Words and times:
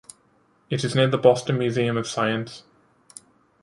It 0.71 0.83
is 0.83 0.95
near 0.95 1.05
the 1.07 1.19
Boston 1.19 1.59
Museum 1.59 1.95
of 1.95 2.07
Science. 2.07 2.63